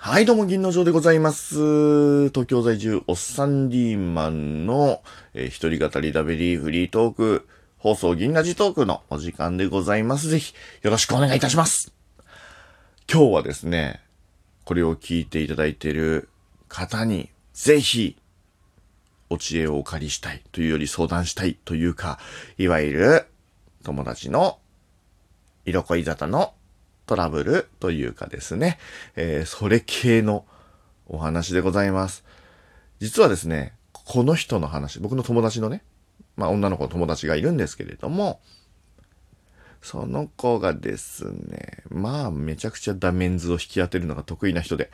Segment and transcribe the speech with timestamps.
[0.00, 2.28] はい、どうも、銀の城でございます。
[2.28, 5.02] 東京在住、おっさんリーマンの、
[5.34, 10.28] えー一人語りダベリーフリートーク、放送銀ラジトークのお時間でございます。
[10.28, 11.92] ぜひ、よろしくお願いいたします。
[13.12, 14.00] 今日はですね、
[14.64, 16.28] これを聞いていただいている
[16.68, 18.16] 方に、ぜひ、
[19.30, 22.20] お知恵をお借りしたいというより相談したいというか、
[22.56, 23.26] いわゆる、
[23.82, 24.60] 友達の
[25.66, 26.54] 色恋沙汰の
[27.08, 28.78] トラブルというかですね、
[29.16, 30.44] えーそれ系の
[31.06, 32.22] お話でございます。
[33.00, 35.82] 実はですね、この人の話、僕の友達のね、
[36.36, 38.40] まあ女の子の友達がいるんですけれども、
[39.80, 44.90] その子がですね、まあめちゃくちゃダメンズを引き当てるのが得意な人で。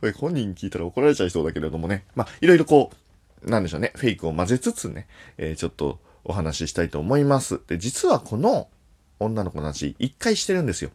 [0.00, 2.90] こ れ本人聞いたら怒られちゃいそうだけれどもね、まあいろいろこ
[3.46, 5.06] う、なんでしょうね、フェイクを混ぜつつね、
[5.38, 7.60] えーちょっとお話ししたいと思います。
[7.68, 8.68] で、実はこの
[9.20, 10.90] 女の子の話、一回してるんですよ。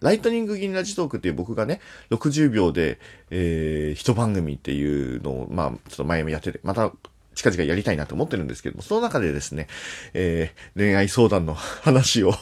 [0.00, 2.98] ライトニング銀ラジトークっていう僕がね、60秒で、
[3.30, 6.92] えー、一番組っていうのを、まあ、ちょっと前もやってて、また、
[7.34, 9.68] 近々やりたいなと思ってるんですけども、その中でですね、
[10.14, 12.32] えー、恋愛相談の話を、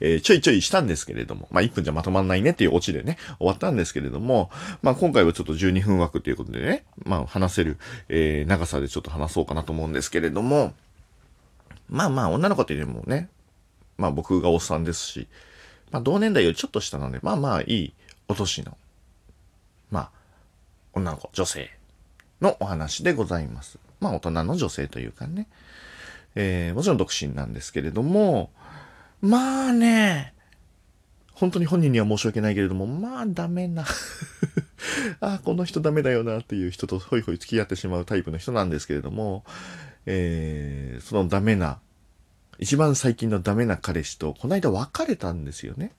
[0.00, 4.50] えーちょいちょいしたんですけれども、まあ、1分じゃまとまんないねっていうオチでね、終わったんですけれども、
[4.82, 10.74] まあ、今回はちょっと12分枠ということでね、まあ、話せる、えー長さでちょっと話そうかなと思うんですけれども、
[11.90, 13.28] まあまあ、女の子っていうのもね、
[13.98, 15.28] まあ僕がおっさんですし、
[15.90, 17.94] まあ同年代よりちょっと下なんで、まあまあいい
[18.28, 18.76] お年の、
[19.90, 20.10] まあ、
[20.92, 21.70] 女の子、女性
[22.40, 23.78] のお話でございます。
[23.98, 25.48] まあ大人の女性というかね、
[26.36, 28.50] えー、もちろん独身なんですけれども、
[29.20, 30.32] まあね、
[31.32, 33.84] 本当に本人には申し訳ないけれども、まあダメな。
[35.20, 39.44] あこの人ダメだよなっていう人とホイホイ付き合ってしまうタイプの人なんですけれども、
[40.06, 41.80] えー、そのダメな、
[42.58, 45.92] 一番最近のダメな彼氏と、この間別れたんですよね。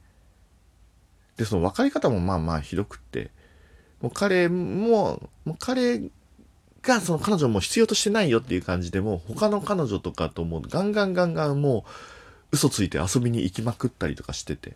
[1.38, 3.32] で、その別れ方もまあまあひどくって、
[4.02, 6.02] もう彼も、もう彼
[6.82, 11.92] がその彼女も必要としてないよっていう感じでも他の彼女とかともうガンガンガンガンもう
[12.54, 14.76] 嘘ついて遊びに行きまくったりとかしてて。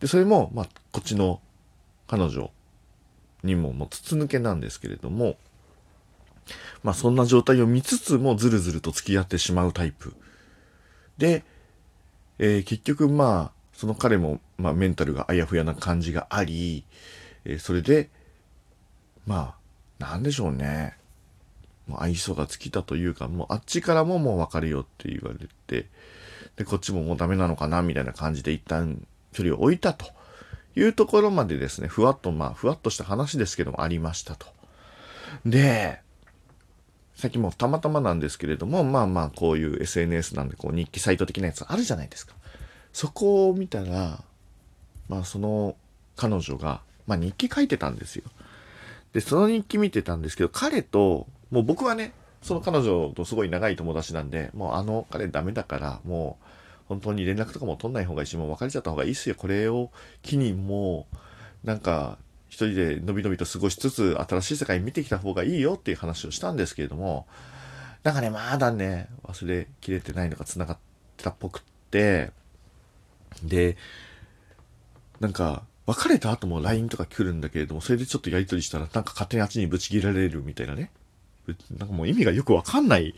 [0.00, 1.40] で、それも、まあ、こっちの
[2.06, 2.50] 彼女
[3.42, 5.36] にももう筒抜けなんですけれども、
[6.82, 10.14] まあそんな状態を見つつもずるずると付き合ってしまうタイプ。
[11.18, 11.44] で、
[12.38, 16.84] えー結局まあ、その彼も、まあメンタルがあやふやな感じがあり、
[17.44, 18.10] えーそれで、
[19.26, 19.54] ま
[20.00, 20.96] あ、なんでしょうね。
[21.86, 25.88] もう愛想が尽きたというか、もうあっちからももう別れよって言われて、
[26.56, 30.06] で、こっちももうダメなのかなみたいな感じで一旦距離を置いたと
[30.76, 34.46] いうところまでですね、ふわっとまあ、ふわっとした話ですけどもありましたと。
[35.44, 36.00] で、
[37.18, 42.36] さっきもたまたまなんですけれども、まあまあこういう SNS なんでこう日記サイト的なやつあるじゃないですか。
[42.92, 44.22] そこを見たら、
[45.08, 45.74] まあその
[46.14, 48.22] 彼女が、まあ日記書いてたんですよ。
[49.12, 56.44] で、その日記見てたんですけど、彼と、もう僕はね、その彼女とすごい長い友達なんで、もうあの彼ダメだから、もう
[56.86, 59.34] 本当に連絡とかも取んない方がいいし、もう別れちゃった方がいいっすよ。
[59.34, 59.90] これを
[60.22, 61.08] 機にも
[61.64, 62.16] う、なんか、
[62.48, 67.26] 一人でのびのびと過ごしつつ、新しい世界見てきた方がいいよっていう話をしたんですけれども、
[68.02, 70.78] なんかね、まだね、忘れきれてないのが繋がっ
[71.16, 72.30] てたっぽくって、
[73.42, 73.76] で、
[75.20, 80.90] なんか、別れた後も LINE とか来るんだけれども、それでちょっとやりとりしたら、なんか勝手にあっちにぶち切られるみたいなね。
[81.78, 83.14] なんかもう意味がよくわかんない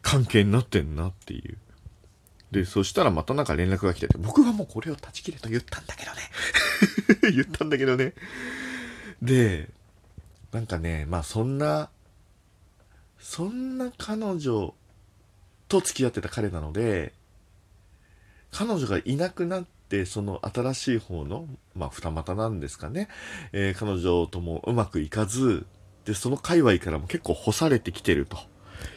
[0.00, 1.58] 関係になってんなっていう。
[2.50, 6.20] で、そしたらまたなんか連絡が来てて、僕はもうこれを断ち切れと言ったんだけどね。
[7.32, 8.14] 言ったんだけどね。
[9.22, 9.68] で、
[10.52, 11.90] なんかね、まあそんな、
[13.18, 14.74] そんな彼女
[15.68, 17.12] と付き合ってた彼なので、
[18.50, 21.46] 彼女がいなくなって、その新しい方の、
[21.76, 23.08] まあ二股なんですかね、
[23.52, 25.66] えー彼女ともうまくいかず、
[26.04, 28.38] で、その界隈からも結構干されてきてると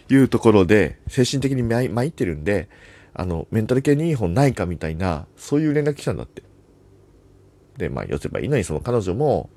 [0.09, 2.69] いうところで、精神的に参参ってるんで、
[3.13, 6.43] あの、メンタル系にいい本ないかみたいな、そういう連絡来たんだって。
[7.77, 9.49] で、まあ、寄せばいいのに、その彼女も、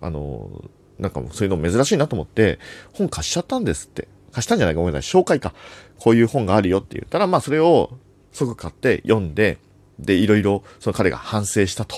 [0.00, 0.64] あの、
[0.98, 2.58] なんかもうそういうの珍しいなと思って、
[2.92, 4.08] 本貸しちゃったんですって。
[4.32, 5.20] 貸したんじゃないかごめんなさい。
[5.20, 5.54] 紹介か。
[5.98, 7.90] こういう本があるよって言ったら、まあ、それを
[8.32, 9.58] 即買って読んで、
[9.98, 11.96] で、いろいろ、その彼が反省したと。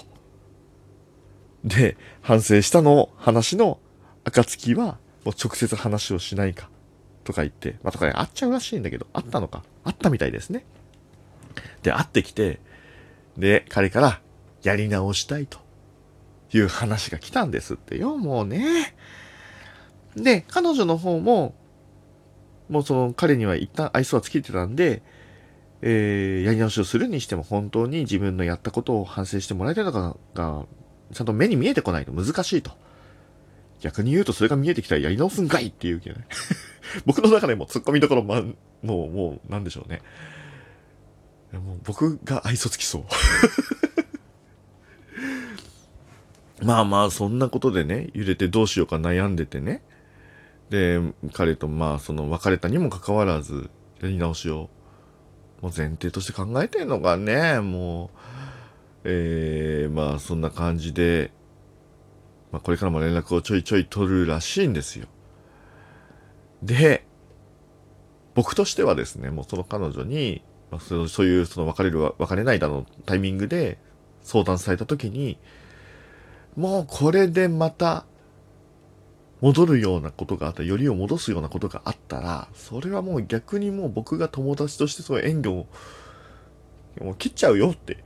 [1.65, 3.79] で、反省したの話の
[4.25, 6.69] 暁は、もう直接話をしないか。
[7.25, 9.63] とか言って、まあ、とかね、会っちゃうらしいんだけど、会ったのか。
[9.83, 10.67] 会ったみたいですね。
[11.83, 12.61] で、会ってきて、
[13.37, 14.21] で、彼から、
[14.63, 15.59] やり直したいと
[16.53, 18.95] いう話が来たんですってよ、もうね。
[20.17, 21.55] で、彼女の方も、
[22.69, 25.03] もうその彼には一旦愛想は尽きてたんで、
[25.83, 30.65] えー、やり直しをするにしても本当に自分のやったことを反省してもらいたいのかが、
[31.13, 32.73] ちゃんと目に見えてこないと難しいと。
[33.81, 36.27] 逆に言うとそれが見えてきたらやり直すんかいっていうけどね。
[37.05, 40.01] 僕の中でも突っ込みどころ、ま、もう、もう、なんでしょうね。
[41.59, 43.05] もう僕が愛想つきそう。
[46.65, 49.83] まあまあ、そんなことでね、揺れてどうしようか悩んでてね。
[50.71, 51.01] で、
[51.33, 53.71] 彼とまあ、その別れたにもかかわらず、
[54.01, 54.71] やり直しを、
[55.61, 58.19] もう前提として考えてんのがね、もう、
[59.05, 61.33] えー、まあ、そんな感じで、
[62.51, 65.07] まあ、これからも連絡をちょいちょい取るらしいんですよ。
[66.63, 67.05] で、
[68.35, 70.43] 僕としてはですね、もうその彼女に、
[70.75, 73.79] まあ、そういうその別れる、別れないだのタイミングで
[74.23, 75.39] 相談された時に、
[76.57, 78.05] もうこれでまた
[79.41, 85.67] 戻るようなことがあったよりを戻すようなことがあったら、それはもう逆にもう僕が友達としてそういう援護を
[87.01, 88.03] もう切っちゃうよって。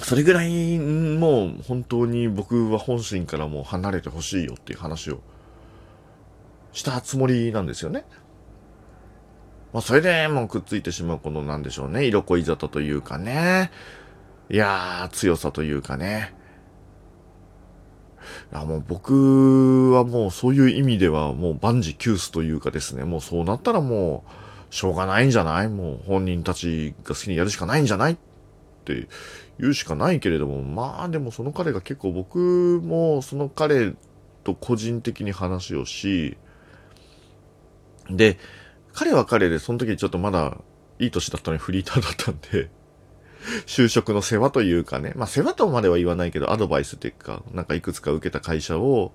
[0.00, 5.20] それぐらいもう本当に僕は本心からもう離れてほしいよっていう話を
[6.72, 8.04] したつもりなんですよね。
[9.72, 12.04] まあそれでもうくっついてしまうこのなんでしょうね。
[12.06, 13.70] 色恋沙汰というかね。
[14.50, 16.34] いやー、強さというかね。
[18.52, 24.24] いやもう僕はもうそういう意味ではもう万事休すというかですね、もうそうなったらも
[24.70, 25.68] うしょうがないんじゃない？
[25.68, 28.12] もう本人たちが好きにやるしかないんじゃない？
[28.12, 28.16] っ
[28.84, 29.08] て
[29.58, 33.94] 言うしかないけれども、まあでもその彼が結構僕もその彼
[34.44, 36.36] と個人的に話をし、
[38.10, 38.38] で、
[38.94, 40.58] 彼は彼でその時ちょっとまだ
[40.98, 42.70] いい年だったのにフリーターだったんで、
[43.66, 49.12] 就職の世話というかね、まあ世話とまでは言わないけど、アドバイスっていうか、なんかいくつか受けた会社を、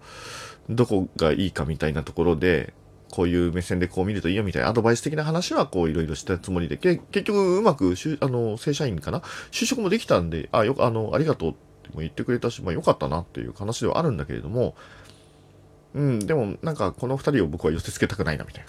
[0.70, 2.74] どこがいいかみたいなところで、
[3.10, 9.22] こういう目線でこう見るといいよみたいなアドバイス的な話はこういろいろしたつもりで、結局うまくあの、正社員かな？
[9.52, 11.54] 就職もできたんで、あ、よ、あの、ありがとうっ
[11.84, 14.76] ても言ってくれたし、まあよかったなっていう話ではあるんだけれども、
[15.98, 18.66] うん、でもなんかこの二人を僕は寄せ付けたくないなみたい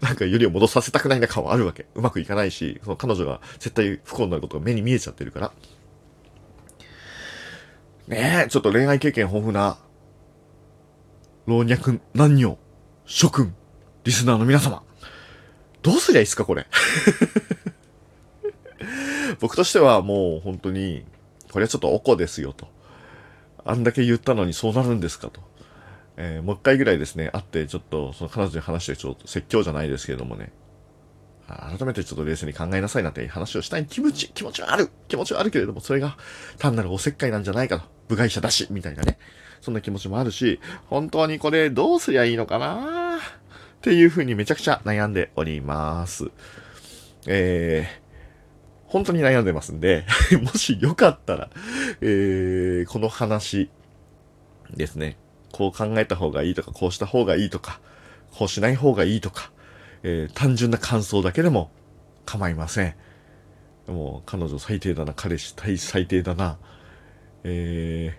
[0.00, 0.02] な。
[0.08, 1.86] なんかよりを戻させたくないな感はあるわけ。
[1.94, 5.52] うまくいかないし、その彼女が絶対不幸になることが目に見えちゃってるから。
[8.08, 9.78] ねえ、ちょっと恋愛経験豊富な、
[11.46, 12.58] 老若男女、
[13.04, 13.54] 諸君、
[14.02, 14.82] リスナーの皆様。
[15.82, 16.66] どうすりゃいいっすか、これ。
[19.38, 21.04] 僕としてはもう本当に、
[21.52, 22.66] これはちょっとおこですよと。
[23.64, 25.40] あんだけ言ったのにそうなるんですかと。
[26.16, 30.52] えー、もう一回ぐらいですね、会って、ちょっと、その彼女に話して、ちょっと説教じゃないですけれどもね、
[31.46, 36.16] 改めてちょっと冷静に考えなさいなって話をしたい気持ち、気持ちはある気持ちはあるけれども、それが
[36.58, 37.84] 単なるおせっかいなんじゃないかと。
[38.08, 39.18] 部外者だし、みたいなね。
[39.60, 43.18] そんな気持ちもあるし、本当にこれどうすりゃいいのかな？
[43.18, 43.20] っ
[43.80, 46.30] ていうふうにめちゃくちゃ悩んでおります。
[47.26, 50.06] えー、本当に悩んでますんで
[50.42, 51.50] もしよかったら、
[52.00, 53.70] えー、この話
[54.74, 55.16] ですね、
[55.56, 57.80] こう考えた方がいいとか、こうした方がいいとか、
[58.30, 59.50] こうしない方がいいとか、
[60.02, 61.70] えー、単純な感想だけでも
[62.26, 62.94] 構いません。
[63.86, 66.58] もう、彼女最低だな、彼氏最最低だな、
[67.42, 68.18] え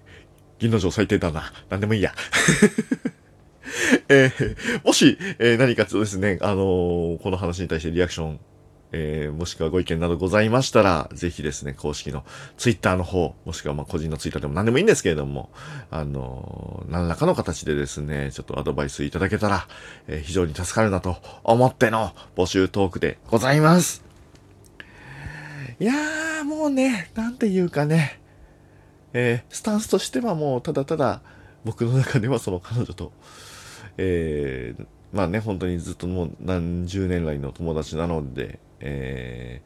[0.57, 2.15] ー、銀の城最低だな、なんでもいいや。
[4.09, 8.39] えー、もし、えー、何かそうですね、あのー、この話に対してリアクション
[8.99, 12.25] えー、もしくはご意見などございましたら、ぜひですね、公式の
[12.57, 15.51] ツイッターの方、もしくはま個人のツイッターでも何でもいいんですけれども、
[15.91, 19.67] あのー、何らかの形でですね、ちょっとアドバイスいただけたら、
[20.07, 24.03] えー、非常に助かるなと思っての募集トークでございます。
[25.79, 28.19] いやー、もうね、なんていうかね、
[29.13, 31.21] えー、スタンスとしてはもうただただ、
[31.65, 33.11] 僕の中ではその彼女と、
[33.97, 39.61] えー、まあね、本当にずっともう何十年来の友達なので、え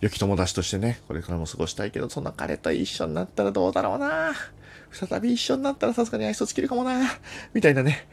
[0.00, 4.32] ー、良き友達としてね、これからも過ごしたいけど、その彼と一緒になったらどうだろうな。
[4.90, 7.00] 再び一緒になったらさすがに愛想つけるかもな。
[7.52, 8.06] みたいなね、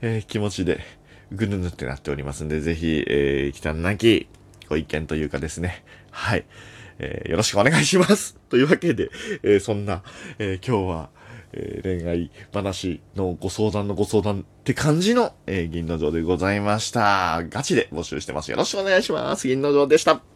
[0.00, 0.80] えー、気持ちで、
[1.32, 4.28] ぐぬぬってなっておりますんで、ぜひ、えー、忌憚なき
[4.68, 6.44] ご意見というかですね、はい、
[6.98, 8.36] えー、よろしくお願いします。
[8.48, 9.10] というわけで、
[9.42, 10.02] えー、そんな、
[10.38, 11.10] えー、今日は、
[11.52, 17.44] えー、恋愛話のご相談のご相談って感じの、えー、銀の城でございました。
[17.48, 18.50] ガチで募集してます。
[18.50, 19.48] よろしくお願いします。
[19.48, 20.35] 銀の城でした。